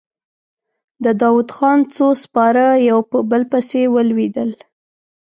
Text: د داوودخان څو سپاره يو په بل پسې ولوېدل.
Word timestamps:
د 1.03 1.05
داوودخان 1.21 1.79
څو 1.95 2.07
سپاره 2.23 2.65
يو 2.89 2.99
په 3.11 3.17
بل 3.31 3.43
پسې 3.51 3.81
ولوېدل. 3.95 4.49